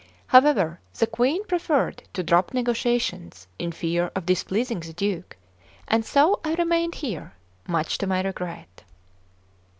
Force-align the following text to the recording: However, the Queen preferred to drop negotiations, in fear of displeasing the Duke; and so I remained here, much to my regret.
However, 0.25 0.79
the 0.97 1.05
Queen 1.05 1.45
preferred 1.45 2.01
to 2.13 2.23
drop 2.23 2.55
negotiations, 2.55 3.45
in 3.59 3.71
fear 3.71 4.09
of 4.15 4.25
displeasing 4.25 4.79
the 4.79 4.93
Duke; 4.93 5.37
and 5.87 6.03
so 6.03 6.39
I 6.43 6.55
remained 6.55 6.95
here, 7.05 7.33
much 7.67 7.99
to 7.99 8.07
my 8.07 8.23
regret. 8.23 8.83